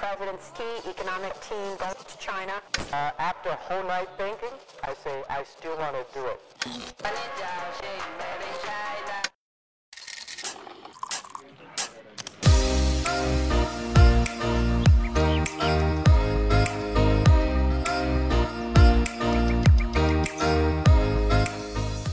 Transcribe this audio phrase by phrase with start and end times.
[0.00, 2.54] president's key economic team goes to China.
[2.90, 4.48] Uh, after a whole night thinking,
[4.82, 6.40] I say I still want to do it.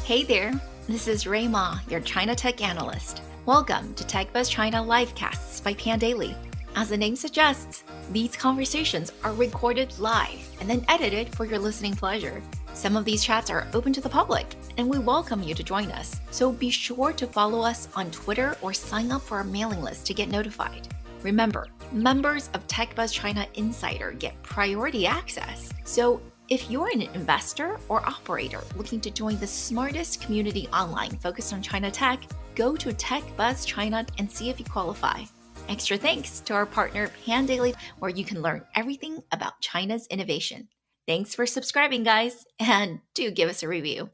[0.04, 0.52] Hey there,
[0.90, 3.22] this is Rui Ma, your China Tech Analyst.
[3.46, 6.36] Welcome to TechBuzz China Livecasts by Pandaily.
[6.78, 11.96] As the name suggests, these conversations are recorded live and then edited for your listening
[11.96, 12.40] pleasure.
[12.76, 14.46] Some of these chats are open to the public,
[14.78, 16.22] and we welcome you to join us.
[16.30, 20.06] So be sure to follow us on Twitter or sign up for our mailing list
[20.06, 20.88] to get notified.
[21.24, 25.74] Remember, members of TechBuzz China Insider get priority access.
[25.84, 31.54] So if you're an investor or operator looking to join the smartest community online focused
[31.54, 32.22] on China tech,
[32.54, 35.24] go to TechBuzz China and see if you qualify.
[35.70, 40.70] Extra thanks to our partner Pandaily, where you can learn everything about China's innovation.
[41.06, 44.10] Thanks for subscribing, guys, and do give us a review.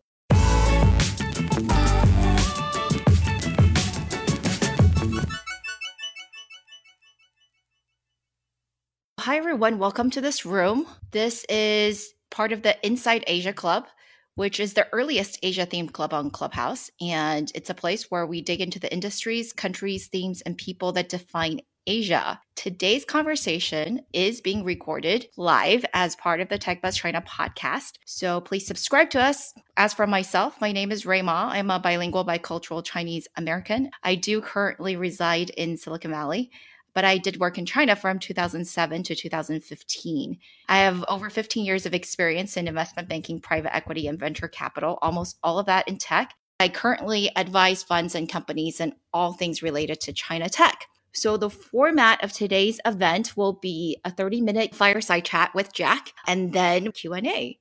[9.19, 9.77] Hi, everyone.
[9.77, 10.87] Welcome to this room.
[11.11, 13.85] This is part of the Inside Asia Club
[14.35, 16.89] which is the earliest Asia themed club on Clubhouse.
[17.01, 21.09] And it's a place where we dig into the industries, countries, themes, and people that
[21.09, 22.39] define Asia.
[22.55, 27.93] Today's conversation is being recorded live as part of the TechBuzz China podcast.
[28.05, 29.53] So please subscribe to us.
[29.75, 31.49] As for myself, my name is Rui Ma.
[31.51, 33.91] I'm a bilingual, bicultural Chinese American.
[34.03, 36.51] I do currently reside in Silicon Valley
[36.93, 40.37] but I did work in China from 2007 to 2015.
[40.69, 44.99] I have over 15 years of experience in investment banking, private equity, and venture capital,
[45.01, 46.33] almost all of that in tech.
[46.59, 50.85] I currently advise funds and companies and all things related to China tech.
[51.11, 56.53] So the format of today's event will be a 30-minute fireside chat with Jack and
[56.53, 57.59] then Q&A.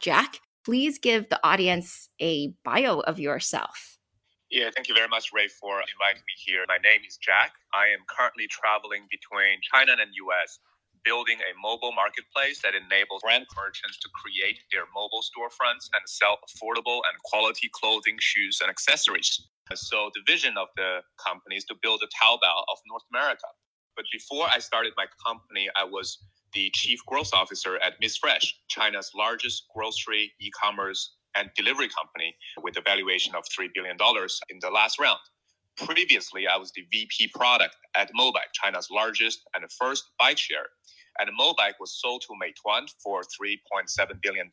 [0.00, 3.91] Jack, please give the audience a bio of yourself.
[4.52, 6.68] Yeah, thank you very much, Ray, for inviting me here.
[6.68, 7.56] My name is Jack.
[7.72, 10.60] I am currently traveling between China and US,
[11.08, 16.36] building a mobile marketplace that enables brand merchants to create their mobile storefronts and sell
[16.44, 19.48] affordable and quality clothing, shoes, and accessories.
[19.72, 23.48] So the vision of the company is to build a Taobao of North America.
[23.96, 26.20] But before I started my company, I was
[26.52, 32.82] the chief growth officer at MissFresh, China's largest grocery e-commerce and delivery company with a
[32.82, 33.96] valuation of $3 billion
[34.50, 35.18] in the last round.
[35.76, 40.66] Previously, I was the VP product at Mobike, China's largest and first bike share.
[41.18, 44.50] And Mobike was sold to Meituan for $3.7 billion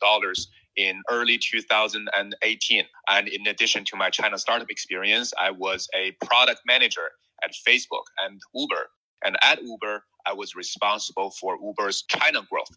[0.76, 2.84] in early 2018.
[3.08, 7.10] And in addition to my China startup experience, I was a product manager
[7.44, 8.88] at Facebook and Uber.
[9.24, 12.70] And at Uber, I was responsible for Uber's China growth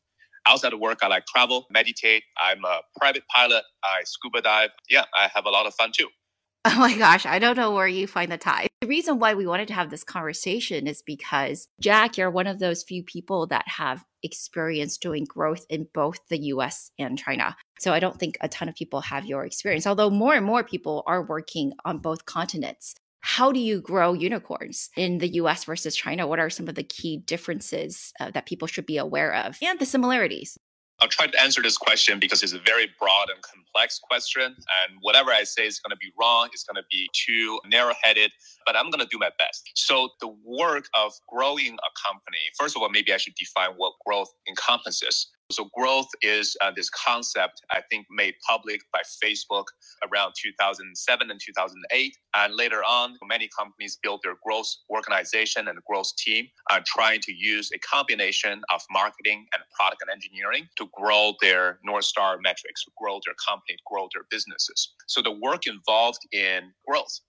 [0.48, 2.24] outside of work, I like travel, meditate.
[2.42, 3.64] I'm a private pilot.
[3.84, 4.72] I scuba dive.
[4.90, 6.08] Yeah, I have a lot of fun too.
[6.66, 8.68] Oh my gosh, I don't know where you find the time.
[8.80, 12.60] The reason why we wanted to have this conversation is because, Jack, you're one of
[12.60, 17.58] those few people that have experience doing growth in both the US and China.
[17.80, 20.64] So I don't think a ton of people have your experience, although more and more
[20.64, 25.96] people are working on both continents how do you grow unicorns in the US versus
[25.96, 26.28] China?
[26.28, 29.80] What are some of the key differences uh, that people should be aware of and
[29.80, 30.58] the similarities?
[31.02, 34.44] I'll try to answer this question because it's a very broad and complex question.
[34.44, 37.94] And whatever I say is going to be wrong, it's going to be too narrow
[38.04, 38.32] headed,
[38.66, 39.72] but I'm going to do my best.
[39.76, 43.94] So, the work of growing a company, first of all, maybe I should define what
[44.06, 45.30] growth encompasses.
[45.54, 49.66] So growth is uh, this concept, I think, made public by Facebook
[50.12, 52.18] around 2007 and 2008.
[52.36, 57.34] And later on, many companies built their growth organization and growth team, uh, trying to
[57.34, 62.84] use a combination of marketing and product and engineering to grow their North Star metrics,
[62.98, 64.94] grow their company, grow their businesses.
[65.08, 67.20] So the work involved in growth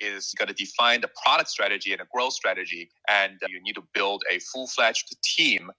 [0.00, 2.90] is going to define the product strategy and the growth strategy.
[3.08, 5.70] And uh, you need to build a full fledged team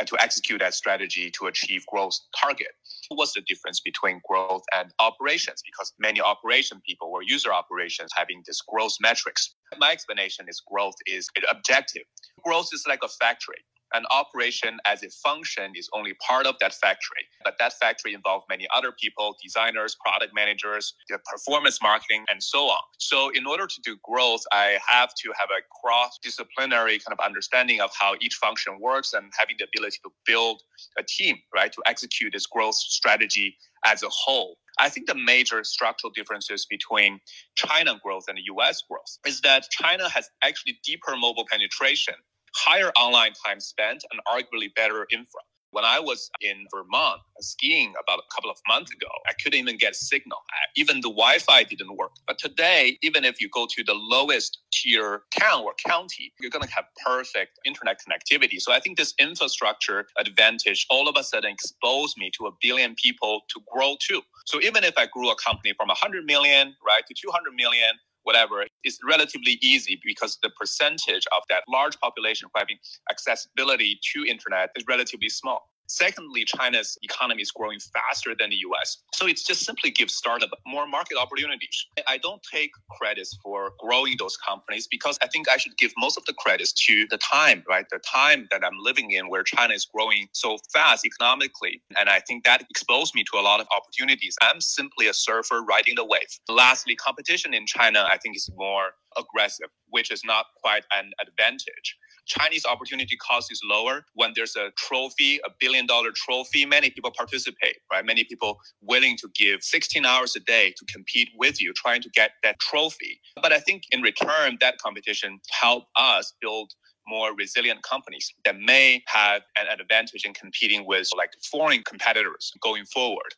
[0.00, 2.68] and to execute that strategy to achieve growth target.
[3.10, 5.62] What's the difference between growth and operations?
[5.64, 9.54] Because many operation people or user operations having this growth metrics.
[9.78, 12.02] My explanation is growth is objective.
[12.42, 13.62] Growth is like a factory.
[13.92, 18.46] An operation as a function is only part of that factory, but that factory involved
[18.48, 20.94] many other people, designers, product managers,
[21.30, 22.80] performance marketing, and so on.
[22.98, 27.24] So, in order to do growth, I have to have a cross disciplinary kind of
[27.24, 30.62] understanding of how each function works and having the ability to build
[30.98, 34.56] a team, right, to execute this growth strategy as a whole.
[34.78, 37.20] I think the major structural differences between
[37.56, 42.14] China growth and the US growth is that China has actually deeper mobile penetration
[42.54, 45.40] higher online time spent and arguably better infra.
[45.72, 49.76] When I was in Vermont skiing about a couple of months ago, I couldn't even
[49.76, 50.38] get signal.
[50.74, 52.10] Even the Wi-Fi didn't work.
[52.26, 56.64] But today, even if you go to the lowest tier town or county, you're going
[56.64, 58.60] to have perfect internet connectivity.
[58.60, 62.96] So I think this infrastructure advantage all of a sudden exposed me to a billion
[62.96, 64.22] people to grow too.
[64.46, 67.94] So even if I grew a company from 100 million, right, to 200 million,
[68.24, 72.78] whatever is relatively easy because the percentage of that large population who having
[73.10, 75.70] accessibility to internet is relatively small.
[75.90, 78.98] Secondly, China's economy is growing faster than the US.
[79.12, 81.84] So it just simply gives startup more market opportunities.
[82.06, 86.16] I don't take credits for growing those companies because I think I should give most
[86.16, 87.86] of the credits to the time, right?
[87.90, 91.82] The time that I'm living in where China is growing so fast economically.
[91.98, 94.36] And I think that exposed me to a lot of opportunities.
[94.40, 96.30] I'm simply a surfer riding the wave.
[96.48, 101.96] Lastly, competition in China, I think is more aggressive, which is not quite an advantage.
[102.26, 104.04] Chinese opportunity cost is lower.
[104.14, 108.04] When there's a trophy, a billion dollar trophy, many people participate, right?
[108.04, 112.10] Many people willing to give 16 hours a day to compete with you, trying to
[112.10, 113.20] get that trophy.
[113.42, 116.72] But I think in return, that competition help us build
[117.08, 122.84] more resilient companies that may have an advantage in competing with like foreign competitors going
[122.86, 123.34] forward.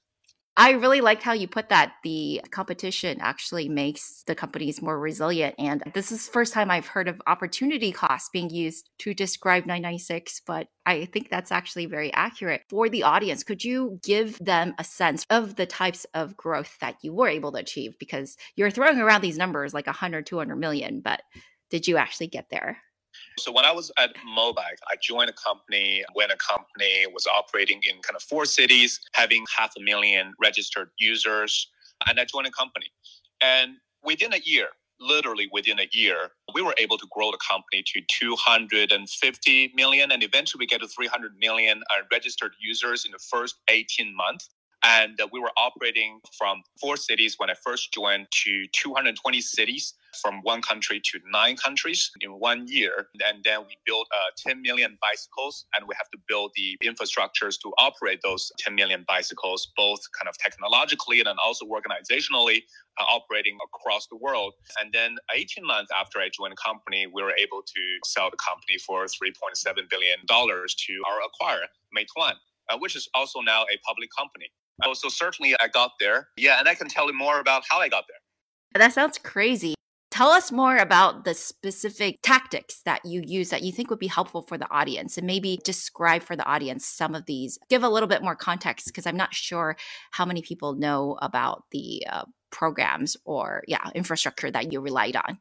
[0.55, 1.95] I really liked how you put that.
[2.05, 5.55] The competition actually makes the companies more resilient.
[5.59, 9.65] And this is the first time I've heard of opportunity cost being used to describe
[9.65, 12.65] 996, but I think that's actually very accurate.
[12.69, 16.97] For the audience, could you give them a sense of the types of growth that
[17.01, 17.99] you were able to achieve?
[17.99, 21.23] Because you're throwing around these numbers like 100, 200 million, but
[21.71, 22.77] did you actually get there?
[23.39, 27.81] So when I was at Mobike, I joined a company when a company was operating
[27.89, 31.69] in kind of four cities, having half a million registered users,
[32.07, 32.87] and I joined a company.
[33.41, 34.69] And within a year,
[35.01, 40.23] literally within a year, we were able to grow the company to 250 million and
[40.23, 44.51] eventually we get to 300 million uh, registered users in the first 18 months.
[44.85, 49.95] And uh, we were operating from four cities when I first joined to 220 cities
[50.21, 53.09] from one country to nine countries in one year.
[53.27, 57.61] And then we built uh, 10 million bicycles, and we have to build the infrastructures
[57.63, 62.63] to operate those 10 million bicycles, both kind of technologically and also organizationally.
[62.99, 64.53] Uh, operating across the world.
[64.79, 68.37] And then 18 months after I joined the company, we were able to sell the
[68.37, 71.65] company for $3.7 billion to our acquirer,
[71.97, 72.35] Meituan,
[72.69, 74.51] uh, which is also now a public company.
[74.85, 76.29] Oh, so certainly I got there.
[76.37, 78.81] Yeah, and I can tell you more about how I got there.
[78.81, 79.75] That sounds crazy.
[80.23, 84.07] Tell us more about the specific tactics that you use that you think would be
[84.07, 87.59] helpful for the audience and maybe describe for the audience some of these.
[87.69, 89.77] Give a little bit more context because I'm not sure
[90.13, 92.23] how many people know about the uh,
[92.53, 95.41] programs or, yeah, infrastructure that you relied on.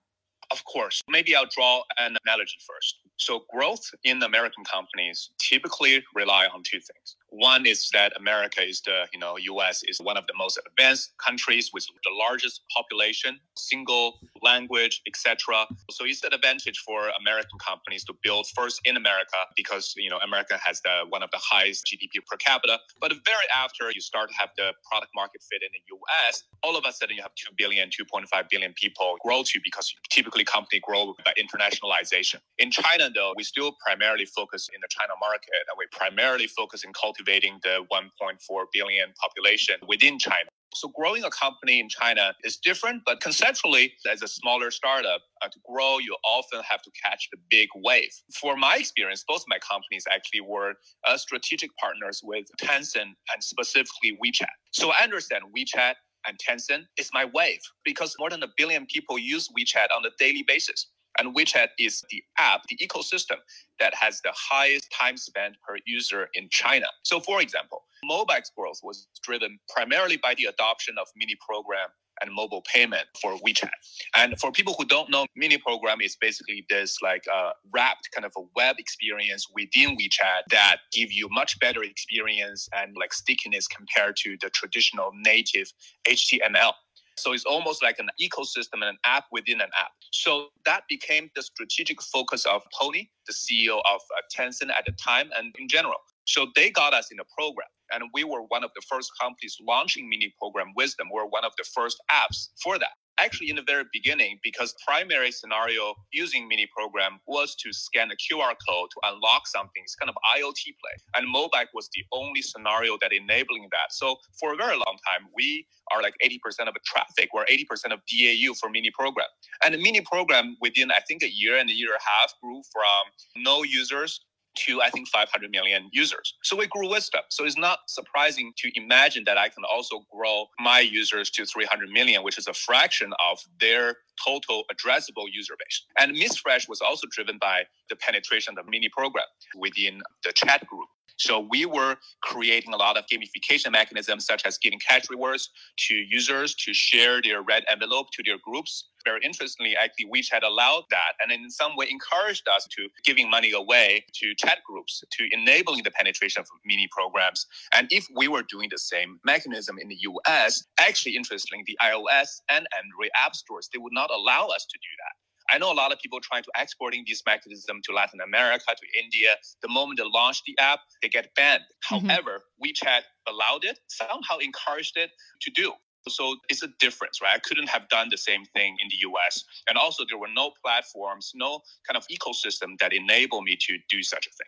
[0.49, 1.03] Of course.
[1.07, 3.01] Maybe I'll draw an analogy first.
[3.17, 8.81] So, growth in American companies typically rely on two things one is that America is
[8.81, 13.39] the, you know, US is one of the most advanced countries with the largest population,
[13.57, 15.65] single language, etc.
[15.91, 20.17] So it's an advantage for American companies to build first in America because, you know,
[20.17, 22.79] America has the one of the highest GDP per capita.
[22.99, 26.75] But very after you start to have the product market fit in the US, all
[26.75, 30.81] of a sudden you have 2 billion, 2.5 billion people grow to because typically company
[30.83, 32.39] grow by internationalization.
[32.59, 36.83] In China though, we still primarily focus in the China market and we primarily focus
[36.83, 40.49] in cultivating the 1.4 billion population within China.
[40.73, 45.49] So growing a company in China is different, but conceptually, as a smaller startup, uh,
[45.49, 48.11] to grow, you often have to catch the big wave.
[48.33, 50.75] For my experience, both my companies actually were
[51.05, 54.53] uh, strategic partners with Tencent and specifically WeChat.
[54.71, 59.19] So I understand WeChat and Tencent is my wave because more than a billion people
[59.19, 60.87] use WeChat on a daily basis.
[61.19, 63.37] And WeChat is the app, the ecosystem
[63.79, 66.87] that has the highest time spent per user in China.
[67.03, 71.89] So, for example, Mobike's growth was driven primarily by the adoption of mini program
[72.21, 73.69] and mobile payment for WeChat.
[74.15, 78.25] And for people who don't know, mini program is basically this like uh, wrapped kind
[78.25, 83.67] of a web experience within WeChat that give you much better experience and like stickiness
[83.67, 85.71] compared to the traditional native
[86.07, 86.73] HTML.
[87.21, 89.91] So it's almost like an ecosystem and an app within an app.
[90.11, 94.93] So that became the strategic focus of Tony, the CEO of uh, Tencent at the
[94.93, 95.97] time, and in general.
[96.25, 97.67] So they got us in the program.
[97.93, 101.09] And we were one of the first companies launching mini program with them.
[101.11, 102.91] We're one of the first apps for that.
[103.21, 108.15] Actually in the very beginning because primary scenario using mini program was to scan a
[108.15, 109.81] QR code to unlock something.
[109.83, 110.95] It's kind of IoT play.
[111.15, 113.91] And Mobike was the only scenario that enabling that.
[113.91, 117.29] So for a very long time, we are like 80% of the traffic.
[117.33, 119.27] We're 80% of DAU for mini program.
[119.63, 122.33] And the mini program within, I think, a year and a year and a half
[122.41, 124.21] grew from no users
[124.55, 126.35] to I think 500 million users.
[126.43, 127.23] So we grew with them.
[127.29, 131.89] So it's not surprising to imagine that I can also grow my users to 300
[131.89, 135.83] million, which is a fraction of their total addressable user base.
[135.97, 140.87] And MissFresh was also driven by the penetration of mini program within the chat group.
[141.21, 145.49] So we were creating a lot of gamification mechanisms, such as giving cash rewards
[145.87, 148.85] to users to share their red envelope to their groups.
[149.05, 153.51] Very interestingly, actually, WeChat allowed that and in some way encouraged us to giving money
[153.51, 157.45] away to chat groups to enabling the penetration of mini programs.
[157.73, 162.41] And if we were doing the same mechanism in the US, actually, interestingly, the iOS
[162.49, 165.30] and Android app stores, they would not allow us to do that.
[165.51, 169.03] I know a lot of people trying to exporting this mechanism to Latin America, to
[169.03, 169.35] India.
[169.61, 171.63] The moment they launch the app, they get banned.
[171.91, 172.07] Mm-hmm.
[172.07, 175.73] However, WeChat allowed it, somehow encouraged it to do.
[176.07, 177.35] So it's a difference, right?
[177.35, 179.43] I couldn't have done the same thing in the US.
[179.67, 184.01] And also, there were no platforms, no kind of ecosystem that enable me to do
[184.01, 184.47] such a thing.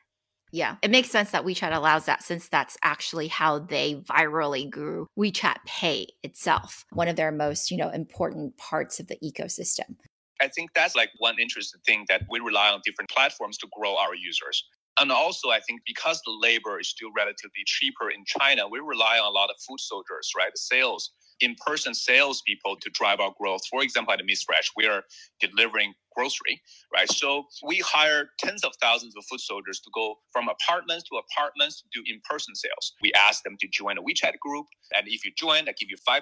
[0.52, 5.08] Yeah, it makes sense that WeChat allows that since that's actually how they virally grew
[5.18, 9.96] WeChat Pay itself, one of their most, you know, important parts of the ecosystem.
[10.44, 13.96] I think that's like one interesting thing that we rely on different platforms to grow
[13.96, 14.62] our users.
[15.00, 19.18] And also, I think because the labor is still relatively cheaper in China, we rely
[19.20, 20.52] on a lot of food soldiers, right?
[20.56, 23.62] Sales, in person sales people to drive our growth.
[23.72, 25.04] For example, at MissFresh, we are
[25.40, 26.62] delivering grocery,
[26.94, 27.12] right?
[27.12, 31.82] So we hire tens of thousands of food soldiers to go from apartments to apartments
[31.82, 32.94] to do in person sales.
[33.02, 34.68] We ask them to join a WeChat group.
[34.96, 36.22] And if you join, I give you $5,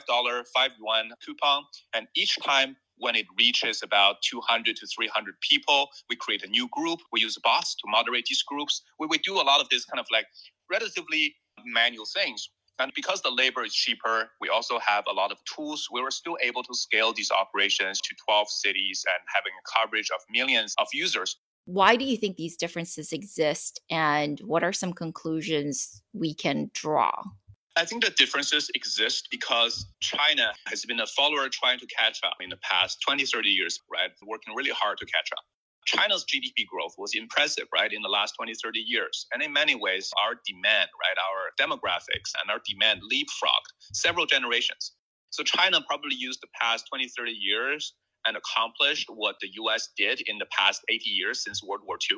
[0.56, 1.64] 5 yuan coupon.
[1.94, 6.70] And each time when it reaches about 200 to 300 people, we create a new
[6.72, 7.00] group.
[7.12, 8.84] We use bots to moderate these groups.
[9.00, 10.28] We, we do a lot of this kind of like
[10.72, 12.50] relatively manual things.
[12.80, 15.88] And because the labor is cheaper, we also have a lot of tools.
[15.92, 20.10] We were still able to scale these operations to 12 cities and having a coverage
[20.14, 21.38] of millions of users.
[21.66, 23.82] Why do you think these differences exist?
[23.90, 27.12] And what are some conclusions we can draw?
[27.78, 32.36] I think the differences exist because China has been a follower trying to catch up
[32.42, 34.12] in the past 20, 30 years, right?
[34.28, 35.44] Working really hard to catch up.
[35.86, 39.26] China's GDP growth was impressive, right, in the last 20, 30 years.
[39.34, 44.92] And in many ways, our demand, right, our demographics and our demand leapfrogged several generations.
[45.30, 47.94] So China probably used the past 20, 30 years
[48.28, 52.18] and accomplished what the US did in the past 80 years since World War II.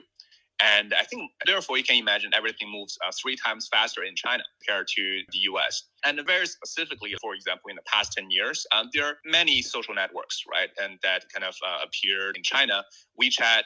[0.63, 4.43] And I think, therefore, you can imagine everything moves uh, three times faster in China
[4.59, 5.83] compared to the US.
[6.05, 9.93] And very specifically, for example, in the past 10 years, um, there are many social
[9.93, 10.69] networks, right?
[10.81, 12.83] And that kind of uh, appeared in China.
[13.21, 13.63] WeChat,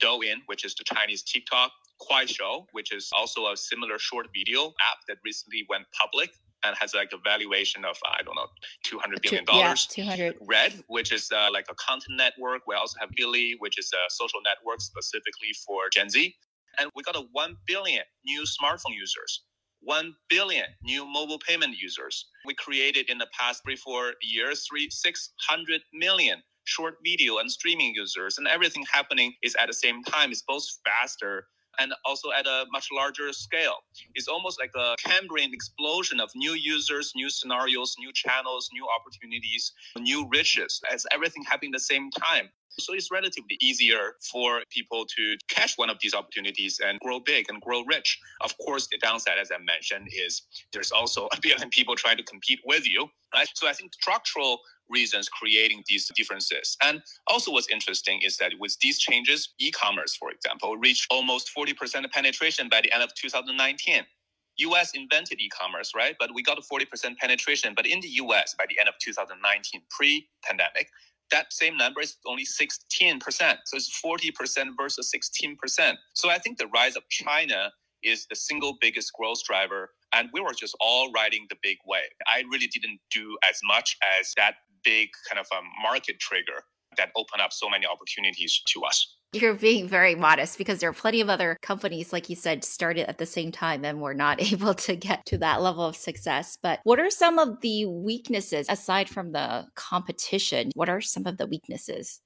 [0.00, 4.98] Douyin, which is the Chinese TikTok, Kuaishou, which is also a similar short video app
[5.08, 6.30] that recently went public
[6.64, 8.46] and has like a valuation of I don't know
[8.84, 9.88] two hundred billion dollars.
[9.96, 10.36] Yeah, two hundred.
[10.46, 12.62] Red, which is uh, like a content network.
[12.66, 16.34] We also have Billy, which is a social network specifically for Gen Z,
[16.78, 19.42] and we got a one billion new smartphone users.
[19.82, 22.26] 1 billion new mobile payment users.
[22.44, 27.94] We created in the past three, four years, three, 600 million short video and streaming
[27.94, 28.38] users.
[28.38, 30.32] And everything happening is at the same time.
[30.32, 31.46] It's both faster
[31.78, 33.76] and also at a much larger scale.
[34.14, 39.72] It's almost like a Cambrian explosion of new users, new scenarios, new channels, new opportunities,
[39.98, 42.48] new riches as everything happening at the same time.
[42.78, 47.46] So it's relatively easier for people to catch one of these opportunities and grow big
[47.48, 48.18] and grow rich.
[48.42, 50.42] Of course, the downside, as I mentioned, is
[50.72, 53.08] there's also a billion people trying to compete with you.
[53.34, 53.48] Right?
[53.54, 56.76] So I think structural reasons creating these differences.
[56.84, 62.10] And also what's interesting is that with these changes, e-commerce, for example, reached almost 40%
[62.12, 64.04] penetration by the end of 2019.
[64.58, 66.16] US invented e-commerce, right?
[66.18, 67.74] But we got a 40% penetration.
[67.76, 70.88] But in the US, by the end of 2019, pre-pandemic,
[71.30, 73.20] that same number is only 16%.
[73.20, 75.94] So it's 40% versus 16%.
[76.14, 79.90] So I think the rise of China is the single biggest growth driver.
[80.14, 82.02] And we were just all riding the big wave.
[82.26, 84.54] I really didn't do as much as that
[84.84, 86.62] big kind of a market trigger
[86.96, 89.16] that open up so many opportunities to us.
[89.32, 93.08] You're being very modest because there are plenty of other companies, like you said, started
[93.08, 96.56] at the same time and were not able to get to that level of success.
[96.62, 100.70] But what are some of the weaknesses aside from the competition?
[100.74, 102.20] What are some of the weaknesses?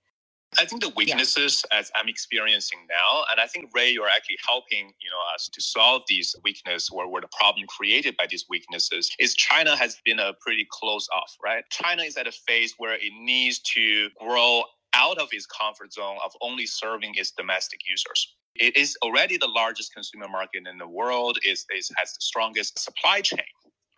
[0.59, 1.79] I think the weaknesses yeah.
[1.79, 5.61] as I'm experiencing now, and I think Ray, you're actually helping you know us to
[5.63, 10.19] solve these weaknesses or where the problem created by these weaknesses is China has been
[10.19, 11.65] a pretty close off, right?
[11.71, 16.19] China is at a phase where it needs to grow out of its comfort zone
[16.25, 18.35] of only serving its domestic users.
[18.57, 21.39] It is already the largest consumer market in the world.
[21.45, 23.39] It, it has the strongest supply chain.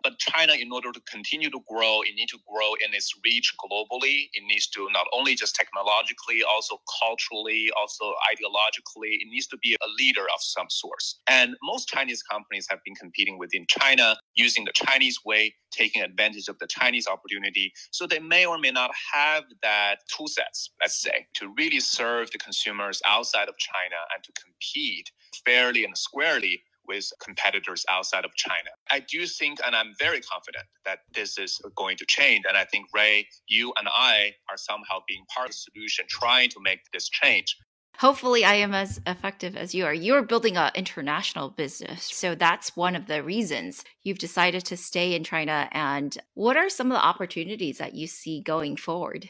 [0.03, 3.53] But China, in order to continue to grow, it needs to grow in its reach
[3.57, 4.29] globally.
[4.33, 9.75] It needs to not only just technologically, also culturally, also ideologically, it needs to be
[9.75, 11.01] a leader of some sort.
[11.27, 16.49] And most Chinese companies have been competing within China using the Chinese way, taking advantage
[16.49, 17.71] of the Chinese opportunity.
[17.91, 22.29] So they may or may not have that tool sets, let's say, to really serve
[22.31, 25.11] the consumers outside of China and to compete
[25.45, 28.69] fairly and squarely with competitors outside of China.
[28.91, 32.43] I do think, and I'm very confident that this is going to change.
[32.47, 36.49] And I think, Ray, you and I are somehow being part of the solution, trying
[36.49, 37.55] to make this change.
[37.99, 39.93] Hopefully, I am as effective as you are.
[39.93, 42.09] You're building an international business.
[42.11, 45.69] So that's one of the reasons you've decided to stay in China.
[45.71, 49.29] And what are some of the opportunities that you see going forward?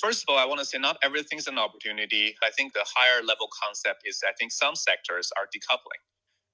[0.00, 2.34] First of all, I want to say not everything's an opportunity.
[2.42, 6.00] I think the higher level concept is I think some sectors are decoupling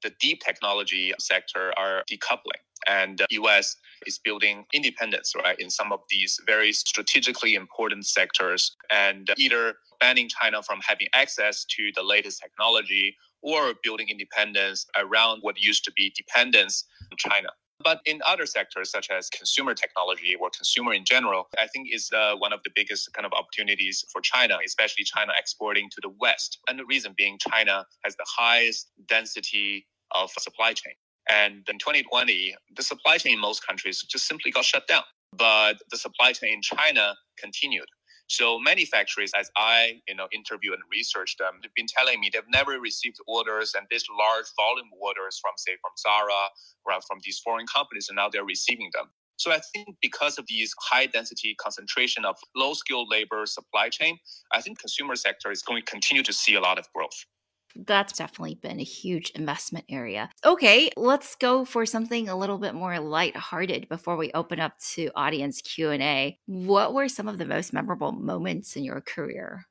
[0.05, 5.93] the deep technology sector are decoupling and the US is building independence, right, in some
[5.93, 12.03] of these very strategically important sectors and either banning China from having access to the
[12.03, 17.49] latest technology or building independence around what used to be dependence on China.
[17.83, 22.11] But in other sectors, such as consumer technology or consumer in general, I think is
[22.13, 26.11] uh, one of the biggest kind of opportunities for China, especially China exporting to the
[26.21, 26.61] West.
[26.69, 30.95] And the reason being, China has the highest density of supply chain.
[31.31, 35.03] And in 2020, the supply chain in most countries just simply got shut down.
[35.33, 37.89] But the supply chain in China continued.
[38.29, 42.31] So many factories, as I you know interview and research them, they've been telling me
[42.33, 46.49] they've never received orders and this large volume orders from say from Zara
[46.87, 49.11] or from these foreign companies, and now they're receiving them.
[49.37, 54.17] So I think because of these high density concentration of low skilled labor supply chain,
[54.53, 57.27] I think consumer sector is going to continue to see a lot of growth
[57.77, 60.31] that's definitely been a huge investment area.
[60.45, 65.11] Okay, let's go for something a little bit more lighthearted before we open up to
[65.15, 66.39] audience Q&A.
[66.47, 69.67] What were some of the most memorable moments in your career?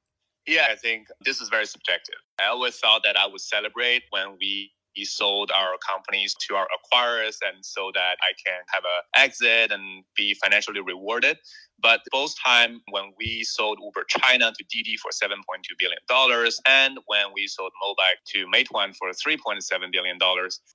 [0.45, 2.15] Yeah, I think this is very subjective.
[2.39, 6.68] I always thought that I would celebrate when we we sold our companies to our
[6.68, 11.38] acquirers and so that I can have an exit and be financially rewarded.
[11.82, 15.36] But both time when we sold Uber China to Didi for $7.2
[15.79, 20.18] billion and when we sold Mobike to Meituan for $3.7 billion,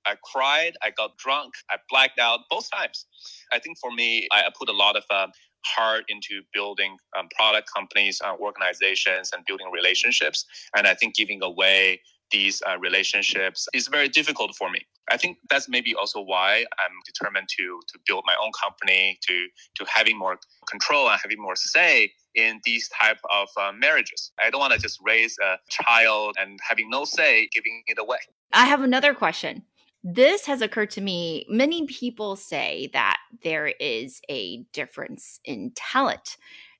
[0.06, 3.06] I cried, I got drunk, I blacked out both times.
[3.52, 5.28] I think for me, I put a lot of uh,
[5.64, 10.44] heart into building um, product companies, uh, organizations, and building relationships.
[10.76, 14.80] And I think giving away these uh, relationships is very difficult for me.
[15.10, 19.46] I think that's maybe also why I'm determined to to build my own company, to
[19.76, 20.38] to having more
[20.68, 24.32] control and having more say in these type of uh, marriages.
[24.42, 28.18] I don't want to just raise a child and having no say, giving it away.
[28.52, 29.62] I have another question.
[30.04, 31.46] This has occurred to me.
[31.48, 36.36] Many people say that there is a difference in talent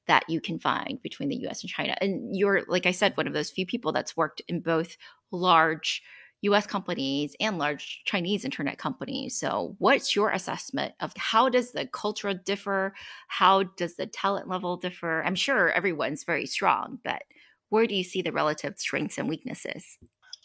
[0.07, 1.95] that you can find between the US and China.
[2.01, 4.97] And you're, like I said, one of those few people that's worked in both
[5.31, 6.03] large
[6.43, 9.39] US companies and large Chinese internet companies.
[9.39, 12.95] So, what's your assessment of how does the culture differ?
[13.27, 15.23] How does the talent level differ?
[15.25, 17.23] I'm sure everyone's very strong, but
[17.71, 19.99] where do you see the relative strengths and weaknesses?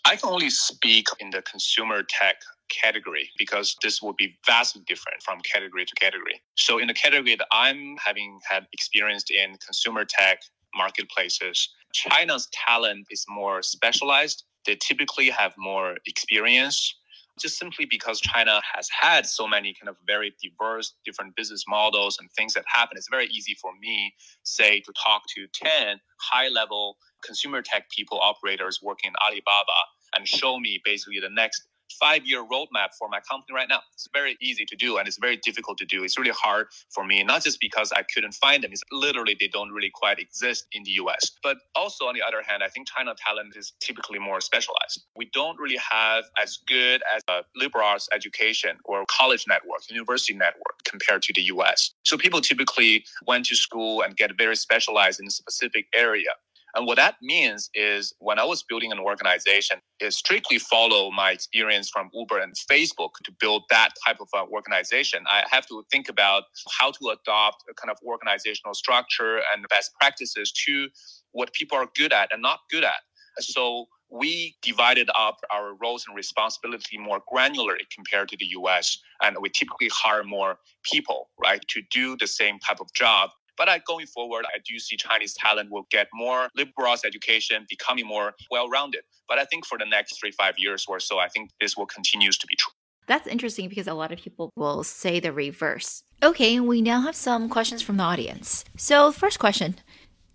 [0.05, 2.35] I can only speak in the consumer tech
[2.69, 6.41] category because this will be vastly different from category to category.
[6.55, 10.39] So, in the category that I'm having had experienced in consumer tech
[10.75, 16.95] marketplaces, China's talent is more specialized they typically have more experience
[17.39, 22.17] just simply because China has had so many kind of very diverse different business models
[22.19, 22.97] and things that happen.
[22.97, 28.19] It's very easy for me, say, to talk to 10 high level consumer tech people,
[28.19, 29.79] operators working in Alibaba,
[30.15, 31.67] and show me basically the next
[31.99, 33.81] five year roadmap for my company right now.
[33.93, 36.03] It's very easy to do and it's very difficult to do.
[36.03, 39.47] It's really hard for me, not just because I couldn't find them, it's literally they
[39.47, 41.31] don't really quite exist in the US.
[41.41, 45.05] But also, on the other hand, I think China talent is typically more specialized.
[45.15, 50.33] We don't really have as good as a liberal arts education or college network, university
[50.33, 51.91] network compared to the US.
[52.03, 56.31] So people typically went to school and get very specialized in a specific area
[56.75, 61.31] And what that means is when I was building an organization, it strictly follow my
[61.31, 65.23] experience from Uber and Facebook to build that type of uh, organization.
[65.29, 66.43] I have to think about
[66.79, 70.87] how to adopt a kind of organizational structure and best practices to
[71.31, 73.01] what people are good at and not good at.
[73.39, 78.97] So we divided up our roles and responsibility more granularly compared to the US.
[79.23, 83.31] And we typically hire more people, right, to do the same type of job.
[83.57, 88.05] But uh, going forward, I do see Chinese talent will get more liberal education, becoming
[88.05, 89.01] more well rounded.
[89.27, 91.85] But I think for the next three, five years or so, I think this will
[91.85, 92.73] continue to be true.
[93.07, 96.03] That's interesting because a lot of people will say the reverse.
[96.21, 98.63] Okay, we now have some questions from the audience.
[98.77, 99.75] So, first question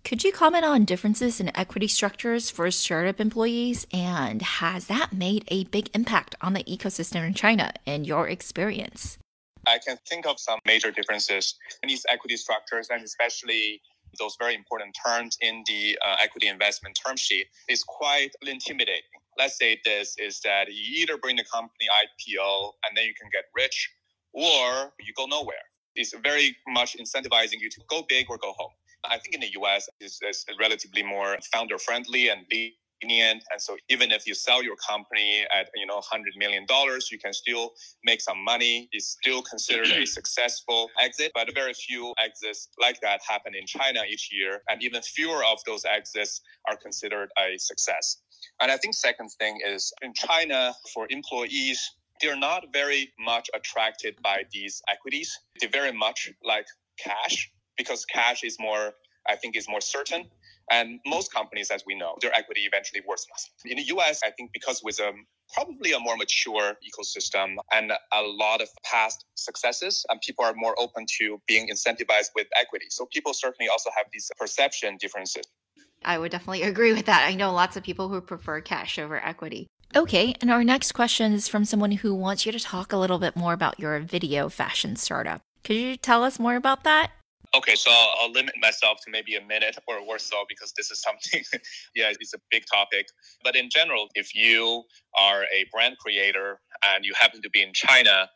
[0.03, 3.87] Could you comment on differences in equity structures for startup employees?
[3.91, 9.17] And has that made a big impact on the ecosystem in China in your experience?
[9.67, 13.81] I can think of some major differences in these equity structures, and especially
[14.17, 19.03] those very important terms in the uh, equity investment term sheet is quite intimidating.
[19.37, 23.29] Let's say this is that you either bring the company IPO and then you can
[23.31, 23.89] get rich,
[24.33, 25.63] or you go nowhere.
[25.95, 28.71] It's very much incentivizing you to go big or go home.
[29.05, 30.19] I think in the US, it's
[30.59, 32.45] relatively more founder friendly and
[32.99, 33.43] convenient.
[33.51, 36.65] And so even if you sell your company at, you know, $100 million,
[37.11, 38.89] you can still make some money.
[38.91, 40.05] It's still considered a mm-hmm.
[40.05, 44.61] successful exit, but very few exits like that happen in China each year.
[44.69, 48.17] And even fewer of those exits are considered a success.
[48.61, 51.79] And I think second thing is in China for employees,
[52.21, 55.37] they're not very much attracted by these equities.
[55.61, 56.65] They very much like
[56.97, 58.91] cash because cash is more,
[59.27, 60.25] I think, is more certain
[60.71, 63.49] and most companies, as we know, their equity eventually worth less.
[63.65, 65.11] In the US, I think because with a
[65.53, 70.75] probably a more mature ecosystem and a lot of past successes, and people are more
[70.79, 72.85] open to being incentivized with equity.
[72.89, 75.45] So people certainly also have these perception differences.
[76.03, 77.27] I would definitely agree with that.
[77.27, 79.67] I know lots of people who prefer cash over equity.
[79.95, 83.17] Okay, and our next question is from someone who wants you to talk a little
[83.17, 85.41] bit more about your video fashion startup.
[85.63, 87.11] Could you tell us more about that?
[87.55, 90.91] Okay, so I'll, I'll, limit myself to maybe a minute or, or so because this
[90.91, 91.41] is something,
[91.95, 93.07] yeah, it's a big topic.
[93.43, 94.83] But in general, if you
[95.19, 96.59] are a brand creator
[96.93, 98.29] and you happen to be in China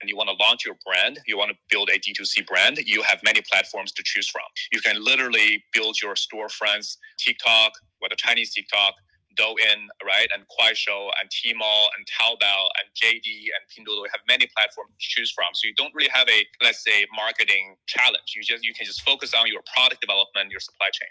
[0.00, 3.02] and you want to launch your brand, you want to build a D2C brand, you
[3.02, 4.42] have many platforms to choose from.
[4.72, 8.94] You can literally build your storefronts, TikTok, whether Chinese TikTok,
[9.38, 14.02] Douyin, right, and Kuaishou, and Tmall, and Taobao, and JD, and Pinduoduo.
[14.04, 15.48] We have many platforms to choose from.
[15.54, 18.34] So you don't really have a, let's say, marketing challenge.
[18.36, 21.10] You just you can just focus on your product development, your supply chain.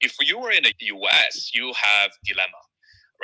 [0.00, 2.62] If you were in the US, you have dilemma,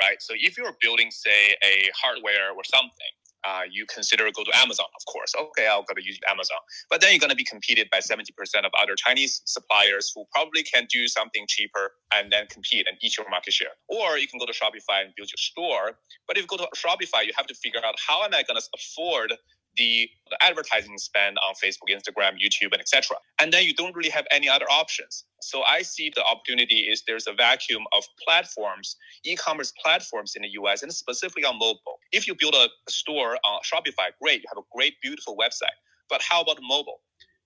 [0.01, 0.17] right?
[0.21, 3.13] So if you're building, say, a hardware or something,
[3.45, 5.33] uh, you consider go to Amazon, of course.
[5.35, 6.57] Okay, I'll go to use Amazon.
[6.89, 8.29] But then you're going to be competed by 70%
[8.65, 13.17] of other Chinese suppliers who probably can do something cheaper and then compete and eat
[13.17, 13.75] your market share.
[13.89, 15.99] Or you can go to Shopify and build your store.
[16.27, 18.59] But if you go to Shopify, you have to figure out how am I going
[18.59, 19.33] to afford
[19.77, 23.17] the, the advertising spend on Facebook, Instagram, YouTube, and etc.
[23.39, 25.25] And then you don't really have any other options.
[25.41, 30.49] So I see the opportunity is there's a vacuum of platforms, e-commerce platforms in the
[30.61, 31.99] US, and specifically on mobile.
[32.11, 35.77] If you build a store on Shopify, great, you have a great, beautiful website.
[36.09, 37.01] But how about mobile?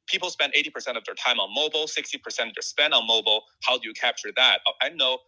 [0.08, 3.44] People spend 80% of their time on mobile, 60% of their spend on mobile.
[3.64, 4.60] How do you capture that?
[4.82, 5.20] I know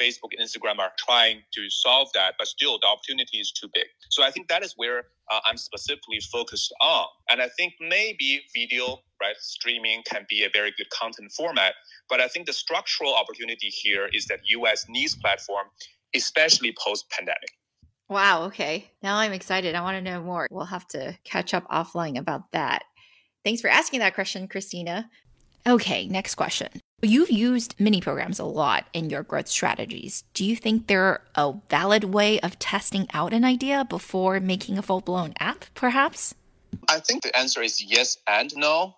[0.00, 3.86] Facebook and Instagram are trying to solve that, but still the opportunity is too big.
[4.10, 7.06] So I think that is where uh, I'm specifically focused on.
[7.30, 11.74] And I think maybe video, right, streaming can be a very good content format.
[12.08, 15.66] But I think the structural opportunity here is that US needs platform,
[16.14, 17.50] especially post pandemic.
[18.08, 18.44] Wow.
[18.44, 18.90] Okay.
[19.02, 19.76] Now I'm excited.
[19.76, 20.48] I want to know more.
[20.50, 22.82] We'll have to catch up offline about that.
[23.44, 25.08] Thanks for asking that question, Christina.
[25.66, 26.68] Okay, next question.
[27.02, 30.24] You've used mini programs a lot in your growth strategies.
[30.34, 34.82] Do you think they're a valid way of testing out an idea before making a
[34.82, 36.34] full blown app, perhaps?
[36.88, 38.96] I think the answer is yes and no.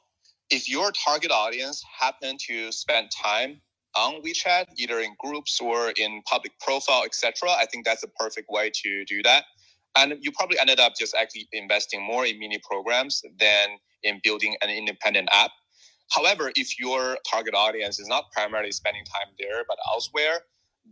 [0.50, 3.60] If your target audience happen to spend time
[3.94, 8.48] on WeChat, either in groups or in public profile, etc., I think that's a perfect
[8.50, 9.44] way to do that.
[9.96, 13.68] And you probably ended up just actually investing more in mini programs than
[14.02, 15.52] in building an independent app
[16.14, 20.40] However, if your target audience is not primarily spending time there but elsewhere,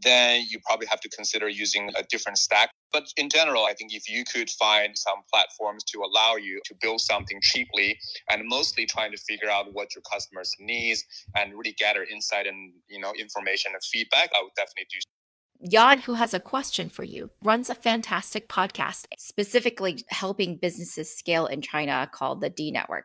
[0.02, 2.70] then you probably have to consider using a different stack.
[2.92, 6.74] But in general, I think if you could find some platforms to allow you to
[6.80, 7.98] build something cheaply
[8.30, 11.04] and mostly trying to figure out what your customers needs
[11.37, 15.68] and really gather insight and you know information and feedback, I would definitely do.
[15.68, 21.46] Jan, who has a question for you, runs a fantastic podcast specifically helping businesses scale
[21.46, 23.04] in China called the D Network.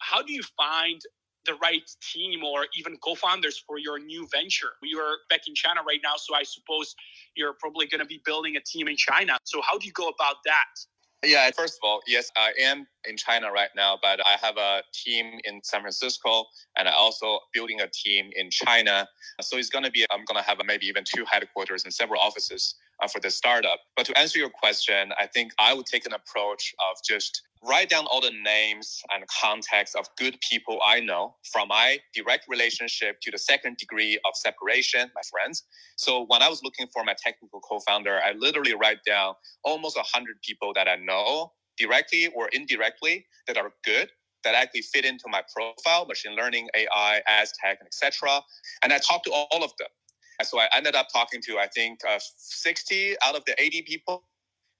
[0.00, 1.00] How do you find
[1.46, 4.72] the right team or even co-founders for your new venture?
[4.82, 6.94] You're back in China right now, so I suppose
[7.36, 9.38] you're probably going to be building a team in China.
[9.44, 10.66] So how do you go about that?
[11.24, 14.82] Yeah, first of all, yes, I am in China right now, but I have a
[14.92, 16.44] team in San Francisco
[16.76, 19.08] and I also building a team in China.
[19.40, 22.20] So it's going to be, I'm going to have maybe even two headquarters and several
[22.20, 23.80] offices uh, for the startup.
[23.96, 27.88] But to answer your question, I think I would take an approach of just write
[27.88, 33.20] down all the names and contacts of good people I know from my direct relationship
[33.22, 35.64] to the second degree of separation, my friends.
[35.96, 40.36] So when I was looking for my technical co-founder, I literally write down almost 100
[40.42, 44.08] people that I know directly or indirectly that are good
[44.44, 48.42] that actually fit into my profile, machine learning, AI, ad tech, and etc.
[48.82, 49.88] And I talk to all of them.
[50.38, 53.82] And so I ended up talking to, I think, uh, 60 out of the 80
[53.82, 54.24] people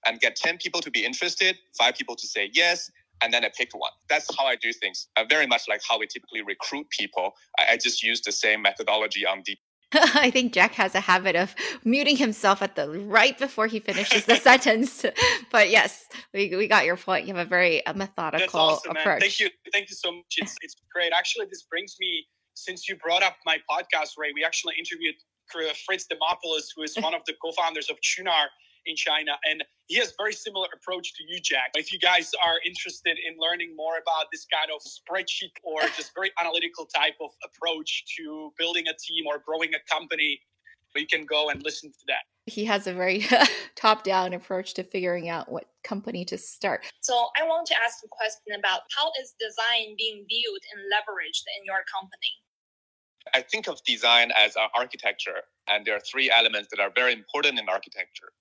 [0.07, 2.91] and get 10 people to be interested, five people to say yes,
[3.23, 3.91] and then I picked one.
[4.09, 5.09] That's how I do things.
[5.17, 7.35] Uh, very much like how we typically recruit people.
[7.59, 9.59] I, I just use the same methodology on deep.
[9.93, 14.25] I think Jack has a habit of muting himself at the right before he finishes
[14.25, 15.05] the sentence.
[15.53, 17.27] But yes, we, we got your point.
[17.27, 19.07] You have a very uh, methodical awesome, approach.
[19.07, 19.21] Man.
[19.21, 19.51] Thank you.
[19.73, 20.25] Thank you so much.
[20.39, 21.13] It's, it's great.
[21.17, 25.15] Actually, this brings me, since you brought up my podcast, Ray, we actually interviewed
[25.51, 28.47] Fritz Demopoulos, who is one of the co-founders of Qunar
[28.87, 31.71] in China, and he has very similar approach to you, Jack.
[31.75, 36.13] If you guys are interested in learning more about this kind of spreadsheet or just
[36.15, 40.41] very analytical type of approach to building a team or growing a company,
[40.97, 42.23] you can go and listen to that.
[42.47, 43.27] He has a very
[43.75, 46.85] top-down approach to figuring out what company to start.
[47.01, 51.45] So I want to ask a question about how is design being viewed and leveraged
[51.59, 52.44] in your company?
[53.33, 57.13] I think of design as an architecture, and there are three elements that are very
[57.13, 58.33] important in architecture.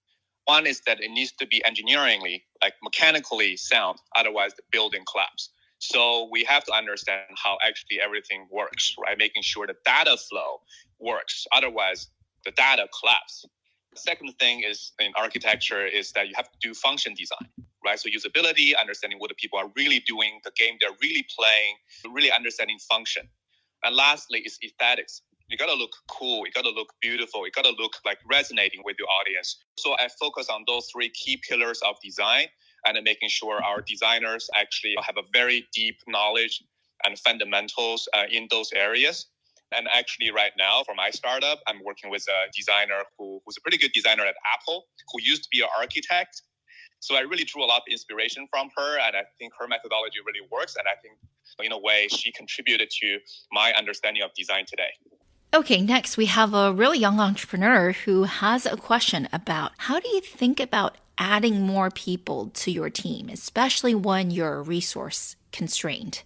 [0.45, 5.49] One is that it needs to be engineeringly, like mechanically sound, otherwise the building collapses.
[5.79, 9.17] So we have to understand how actually everything works, right?
[9.17, 10.61] Making sure the data flow
[10.99, 12.07] works, otherwise
[12.45, 13.45] the data collapse.
[13.93, 17.49] The second thing is in architecture is that you have to do function design,
[17.85, 17.99] right?
[17.99, 21.75] So usability, understanding what the people are really doing, the game they're really playing,
[22.13, 23.29] really understanding function.
[23.83, 25.21] And lastly is aesthetics.
[25.49, 29.09] You gotta look cool, you gotta look beautiful, you gotta look like resonating with your
[29.09, 29.63] audience.
[29.77, 32.47] So I focus on those three key pillars of design
[32.85, 36.63] and making sure our designers actually have a very deep knowledge
[37.05, 39.27] and fundamentals uh, in those areas.
[39.75, 43.61] And actually, right now, for my startup, I'm working with a designer who, who's a
[43.61, 46.43] pretty good designer at Apple, who used to be an architect.
[47.03, 50.19] So I really drew a lot of inspiration from her, and I think her methodology
[50.25, 50.77] really works.
[50.77, 51.17] And I think
[51.61, 53.19] in a way, she contributed to
[53.51, 54.87] my understanding of design today.
[55.53, 60.07] Okay, next we have a really young entrepreneur who has a question about how do
[60.07, 66.23] you think about adding more people to your team, especially when you're resource constrained?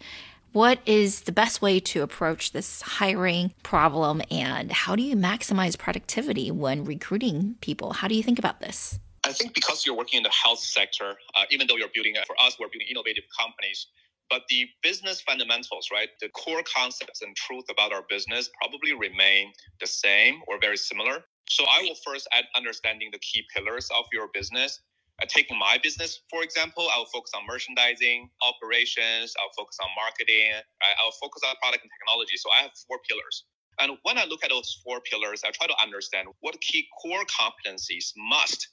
[0.51, 5.75] What is the best way to approach this hiring problem and how do you maximize
[5.75, 7.93] productivity when recruiting people?
[7.93, 8.99] How do you think about this?
[9.27, 12.35] I think because you're working in the health sector, uh, even though you're building, for
[12.41, 13.87] us, we're building innovative companies,
[14.29, 16.07] but the business fundamentals, right?
[16.21, 21.25] The core concepts and truth about our business probably remain the same or very similar.
[21.49, 24.79] So I will first add understanding the key pillars of your business.
[25.21, 30.55] Uh, taking my business, for example, I'll focus on merchandising, operations, I'll focus on marketing,
[31.03, 32.37] I'll focus on product and technology.
[32.37, 33.43] So I have four pillars.
[33.79, 37.25] And when I look at those four pillars, I try to understand what key core
[37.27, 38.67] competencies must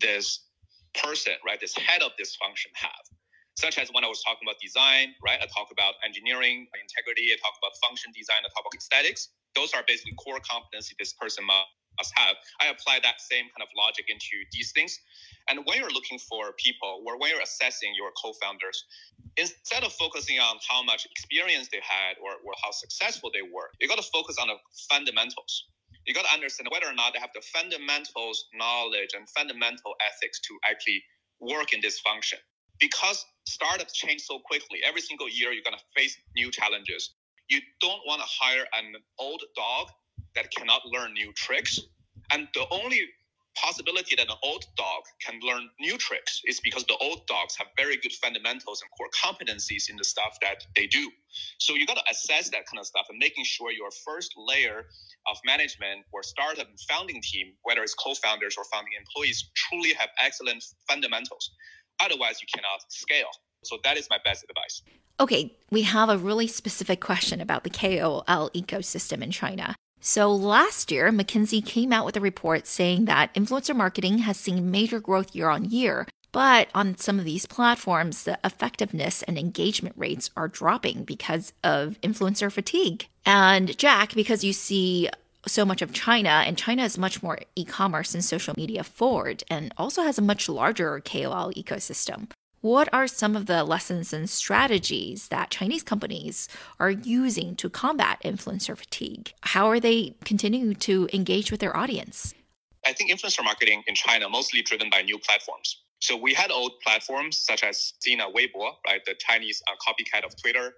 [0.00, 0.46] this
[0.94, 3.04] person, right, this head of this function have
[3.58, 5.42] such as when I was talking about design, right?
[5.42, 9.34] I talk about engineering, integrity, I talk about function design, I talk about aesthetics.
[9.58, 12.38] Those are basically core competency this person must have.
[12.62, 14.94] I apply that same kind of logic into these things.
[15.50, 18.78] And when you're looking for people or when you're assessing your co-founders,
[19.34, 23.74] instead of focusing on how much experience they had or, or how successful they were,
[23.82, 24.54] you got to focus on the
[24.86, 25.66] fundamentals.
[26.08, 30.40] You got to understand whether or not they have the fundamentals knowledge and fundamental ethics
[30.48, 31.04] to actually
[31.40, 32.38] work in this function
[32.80, 37.14] because startups change so quickly, every single year you're going to face new challenges.
[37.50, 39.88] You don't want to hire an old dog
[40.34, 41.78] that cannot learn new tricks.
[42.32, 43.02] And the only
[43.62, 47.68] possibility that an old dog can learn new tricks is because the old dogs have
[47.76, 51.10] very good fundamentals and core competencies in the stuff that they do.
[51.58, 54.86] So you got to assess that kind of stuff and making sure your first layer
[55.26, 60.64] of management or startup founding team, whether it's co-founders or founding employees, truly have excellent
[60.88, 61.50] fundamentals.
[62.00, 63.30] Otherwise, you cannot scale.
[63.64, 64.82] So that is my best advice.
[65.20, 69.74] Okay, we have a really specific question about the KOL ecosystem in China.
[70.00, 74.70] So last year, McKinsey came out with a report saying that influencer marketing has seen
[74.70, 79.94] major growth year on year, But on some of these platforms, the effectiveness and engagement
[79.98, 83.08] rates are dropping because of influencer fatigue.
[83.24, 85.08] And Jack, because you see
[85.46, 89.42] so much of China, and China is much more e commerce and social media forward
[89.48, 92.28] and also has a much larger KOL ecosystem.
[92.60, 96.48] What are some of the lessons and strategies that Chinese companies
[96.80, 99.32] are using to combat influencer fatigue?
[99.42, 102.34] How are they continuing to engage with their audience?
[102.84, 105.82] I think influencer marketing in China mostly driven by new platforms.
[106.00, 110.34] So we had old platforms such as Sina Weibo, right, the Chinese uh, copycat of
[110.40, 110.74] Twitter.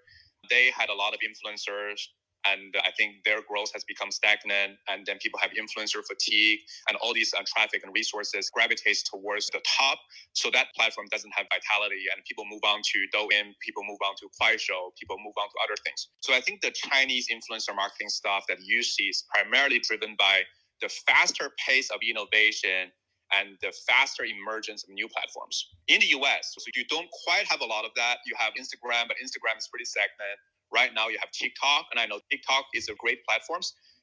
[0.50, 2.00] They had a lot of influencers
[2.46, 4.79] and I think their growth has become stagnant.
[4.88, 9.46] And then people have influencer fatigue, and all these uh, traffic and resources gravitates towards
[9.48, 9.98] the top.
[10.33, 14.14] So that platform doesn't have vitality, and people move on to Douyin, people move on
[14.20, 16.09] to Kuaishou, people move on to other things.
[16.20, 20.42] So I think the Chinese influencer marketing stuff that you see is primarily driven by
[20.81, 22.90] the faster pace of innovation
[23.33, 25.70] and the faster emergence of new platforms.
[25.88, 28.18] In the US, so you don't quite have a lot of that.
[28.26, 30.38] You have Instagram, but Instagram is pretty stagnant.
[30.72, 33.61] Right now, you have TikTok, and I know TikTok is a great platform.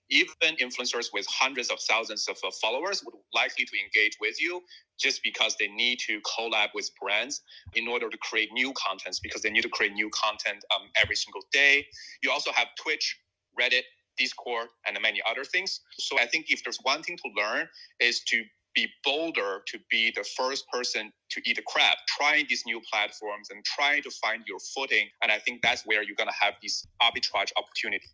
[0.09, 4.61] Even influencers with hundreds of thousands of uh, followers would likely to engage with you
[4.99, 7.41] just because they need to collab with brands
[7.75, 11.15] in order to create new contents because they need to create new content um, every
[11.15, 11.85] single day.
[12.23, 13.19] You also have Twitch,
[13.59, 13.83] Reddit,
[14.17, 15.81] Discord, and many other things.
[15.99, 17.67] So I think if there's one thing to learn
[17.99, 18.43] is to
[18.77, 23.49] be bolder to be the first person to eat a crab, trying these new platforms
[23.51, 25.07] and trying to find your footing.
[25.23, 28.07] And I think that's where you're going to have this arbitrage opportunity.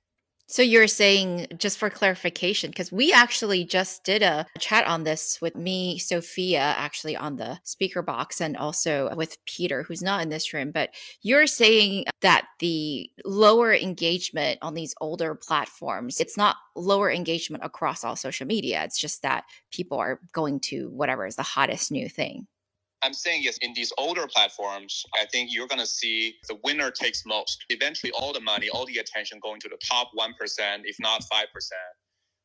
[0.48, 5.40] So you're saying, just for clarification, because we actually just did a chat on this
[5.42, 10.30] with me, Sophia, actually on the speaker box, and also with Peter, who's not in
[10.30, 10.72] this room.
[10.72, 10.90] But
[11.22, 18.04] you're saying that the lower engagement on these older platforms, it's not lower engagement across
[18.04, 18.84] all social media.
[18.84, 22.48] It's just that people are going to whatever is the hottest new thing.
[23.04, 26.90] I'm saying yes, in these older platforms, I think you're going to see the winner
[26.90, 27.66] takes most.
[27.70, 30.32] Eventually, all the money, all the attention going to the top 1%,
[30.86, 31.46] if not 5%.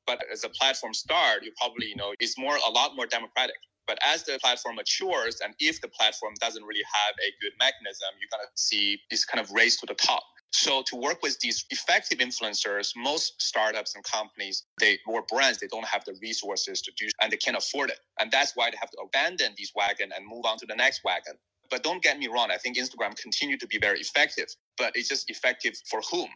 [0.07, 3.57] But as a platform start, you probably, you know, it's more, a lot more democratic.
[3.87, 8.09] But as the platform matures, and if the platform doesn't really have a good mechanism,
[8.21, 10.23] you're going to see this kind of race to the top.
[10.53, 15.67] So to work with these effective influencers, most startups and companies, they or brands, they
[15.67, 18.01] don't have the resources to do, and they can't afford it.
[18.21, 21.05] And that's why they have to abandon these wagon and move on to the next
[21.05, 21.35] wagon.
[21.71, 24.47] But don't get me wrong, I think Instagram continue to be very effective,
[24.79, 26.29] but it's just effective for whom?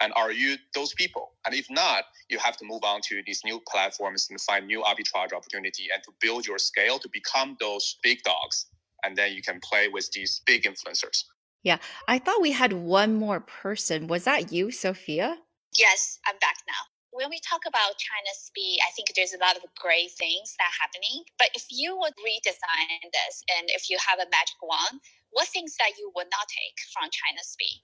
[0.00, 1.30] And are you those people?
[1.46, 4.82] And if not, you have to move on to these new platforms and find new
[4.82, 8.66] arbitrage opportunity and to build your scale to become those big dogs.
[9.04, 11.24] And then you can play with these big influencers.
[11.62, 11.78] Yeah.
[12.08, 14.06] I thought we had one more person.
[14.06, 15.38] Was that you, Sophia?
[15.76, 16.82] Yes, I'm back now.
[17.12, 20.64] When we talk about China's speed, I think there's a lot of great things that
[20.64, 21.24] are happening.
[21.38, 25.76] But if you would redesign this and if you have a magic wand, what things
[25.78, 27.82] that you would not take from China's speed?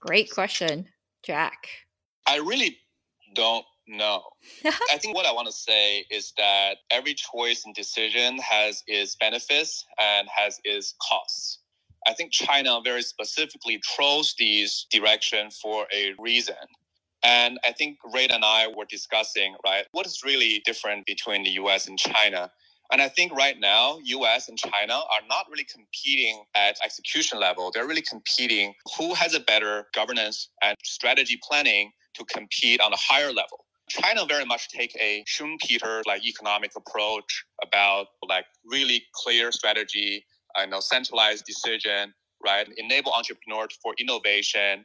[0.00, 0.88] Great question,
[1.22, 1.68] Jack.
[2.26, 2.78] I really
[3.34, 4.22] don't know.
[4.64, 9.16] I think what I want to say is that every choice and decision has its
[9.16, 11.60] benefits and has its costs.
[12.06, 16.56] I think China very specifically chose this direction for a reason.
[17.22, 21.50] And I think Rui and I were discussing, right, what is really different between the
[21.50, 22.50] US and China?
[22.90, 27.70] And I think right now, US and China are not really competing at execution level.
[27.72, 32.96] They're really competing who has a better governance and strategy planning to compete on a
[32.96, 33.66] higher level.
[33.88, 40.24] China very much take a Schumpeter like economic approach about like really clear strategy,
[40.58, 42.12] I know centralized decision,
[42.44, 42.68] right?
[42.76, 44.84] Enable entrepreneurs for innovation,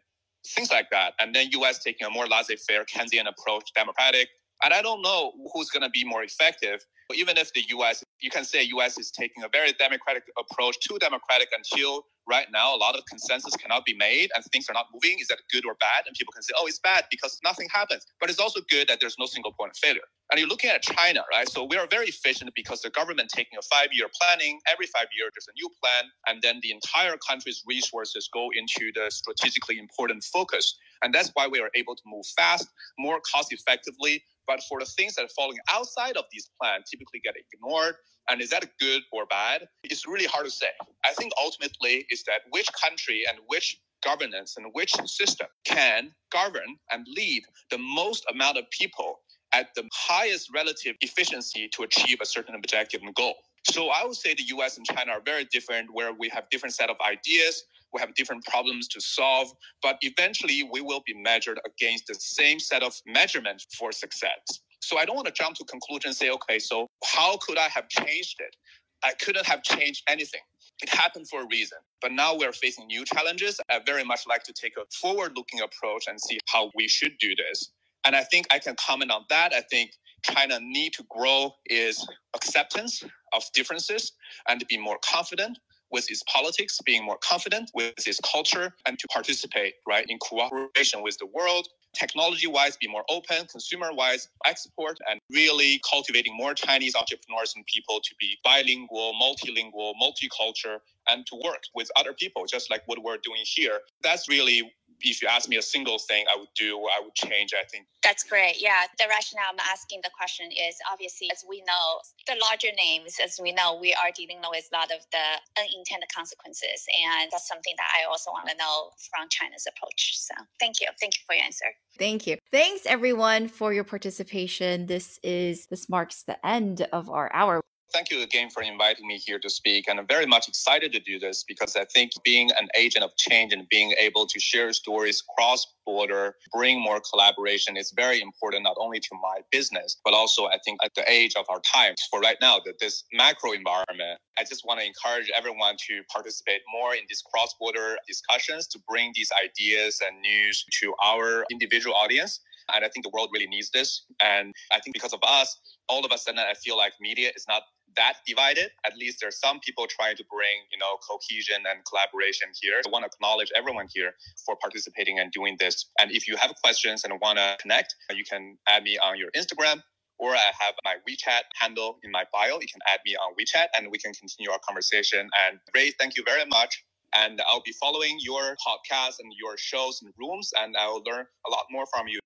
[0.56, 1.14] things like that.
[1.20, 4.30] And then US taking a more laissez-faire Keynesian approach, democratic.
[4.64, 6.86] And I don't know who's going to be more effective.
[7.10, 10.78] But even if the US, you can say US is taking a very democratic approach,
[10.80, 14.74] too democratic until right now a lot of consensus cannot be made and things are
[14.74, 15.20] not moving.
[15.20, 16.04] Is that good or bad?
[16.08, 18.06] And people can say, oh, it's bad because nothing happens.
[18.20, 20.08] But it's also good that there's no single point of failure.
[20.32, 21.48] And you're looking at China, right?
[21.50, 24.60] So we are very efficient because the government taking a five-year planning.
[24.72, 28.92] Every five years, there's a new plan, and then the entire country's resources go into
[28.96, 30.76] the strategically important focus.
[31.04, 34.24] And that's why we are able to move fast, more cost effectively.
[34.48, 37.96] But for the things that are falling outside of these plans, typically get ignored.
[38.30, 39.68] And is that good or bad?
[39.84, 40.70] It's really hard to say.
[41.06, 46.78] I think ultimately is that which country and which governance and which system can govern
[46.92, 49.20] and lead the most amount of people
[49.54, 53.36] at the highest relative efficiency to achieve a certain objective and goal.
[53.66, 56.74] So I would say the US and China are very different, where we have different
[56.76, 59.52] set of ideas, we have different problems to solve,
[59.82, 64.62] but eventually we will be measured against the same set of measurements for success.
[64.82, 67.70] So I don't want to jump to conclusion and say, okay, so how could I
[67.70, 68.56] have changed it?
[69.04, 70.42] I couldn't have changed anything.
[70.84, 71.80] it happened for a reason.
[72.02, 73.60] But now we're facing new challenges.
[73.72, 77.18] I very much like to take a forward looking approach and see how we should
[77.20, 77.72] do this.
[78.06, 79.54] And I think I can comment on that.
[79.54, 79.92] I think
[80.24, 84.14] China need to grow is acceptance of differences
[84.50, 85.60] and to be more confident
[85.94, 91.02] with its politics, being more confident with its culture, and to participate right in cooperation
[91.02, 91.68] with the world.
[91.94, 97.64] Technology wise, be more open, consumer wise, export, and really cultivating more Chinese entrepreneurs and
[97.68, 103.04] people to be bilingual, multilingual, multicultural, and to work with other people, just like what
[103.04, 103.80] we're doing here.
[104.02, 104.74] That's really
[105.04, 107.86] if you ask me a single thing I would do, I would change, I think.
[108.04, 108.56] That's great.
[108.60, 108.88] Yeah.
[108.98, 113.40] The rationale I'm asking the question is obviously, as we know, the larger names, as
[113.42, 115.26] we know, we are dealing with a lot of the
[115.60, 116.86] unintended consequences.
[116.88, 120.18] And that's something that I also want to know from China's approach.
[120.18, 120.88] So thank you.
[121.00, 121.66] Thank you for your answer.
[122.00, 122.38] Thank you.
[122.52, 124.88] Thanks everyone for your participation.
[124.88, 127.62] This is this marks the end of our hour
[127.94, 129.86] thank you again for inviting me here to speak.
[129.88, 133.16] And I'm very much excited to do this because I think being an agent of
[133.18, 138.64] change and being able to share stories cross border, bring more collaboration is very important,
[138.64, 142.02] not only to my business, but also I think at the age of our times
[142.10, 146.62] for right now, that this macro environment, I just want to encourage everyone to participate
[146.74, 151.96] more in these cross border discussions to bring these ideas and news to our individual
[151.96, 152.40] audience.
[152.74, 154.06] And I think the world really needs this.
[154.22, 157.46] And I think because of us, all of a sudden, I feel like media is
[157.48, 157.64] not
[157.98, 158.72] that divided.
[158.86, 162.82] At least there's some people trying to bring, you know, cohesion and collaboration here.
[162.86, 164.14] I want to acknowledge everyone here
[164.46, 165.90] for participating and doing this.
[166.00, 169.30] And if you have questions and want to connect, you can add me on your
[169.36, 169.82] Instagram
[170.20, 172.54] or I have my WeChat handle in my bio.
[172.54, 175.30] You can add me on WeChat and we can continue our conversation.
[175.48, 176.84] And Rui, thank you very much.
[177.16, 181.26] And I'll be following your podcast and your shows and rooms, and I will learn
[181.48, 182.20] a lot more from you.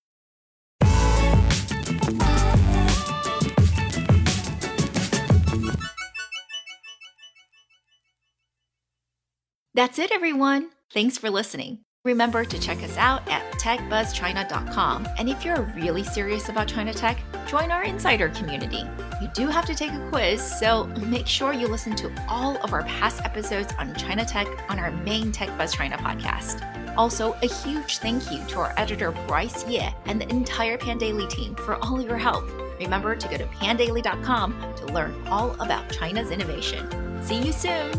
[9.77, 10.71] That's it, everyone.
[10.91, 11.81] Thanks for listening.
[12.03, 15.07] Remember to check us out at techbuzzchina.com.
[15.19, 18.81] And if you're really serious about China tech, join our insider community.
[19.21, 22.73] You do have to take a quiz, so make sure you listen to all of
[22.73, 26.63] our past episodes on China tech on our main Tech Buzz China podcast.
[26.97, 31.53] Also, a huge thank you to our editor Bryce Ye and the entire Pandaily team
[31.53, 32.49] for all your help.
[32.79, 36.89] Remember to go to pandaily.com to learn all about China's innovation.
[37.21, 37.93] See you soon!